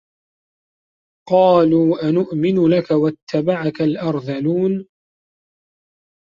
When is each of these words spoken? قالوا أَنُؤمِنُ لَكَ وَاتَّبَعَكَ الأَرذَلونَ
قالوا 1.29 2.09
أَنُؤمِنُ 2.09 2.67
لَكَ 2.67 2.91
وَاتَّبَعَكَ 2.91 3.81
الأَرذَلونَ 3.81 4.87